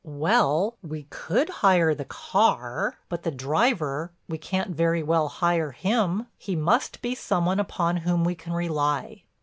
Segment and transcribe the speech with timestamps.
[0.03, 6.25] "Well, we could hire the car, but the driver—we can't very well hire him.
[6.39, 9.25] He must be some one upon whom we can rely."